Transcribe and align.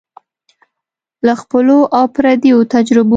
له 1.25 1.33
خپلو 1.41 1.77
او 1.97 2.05
پردیو 2.15 2.57
تجربو 2.73 3.09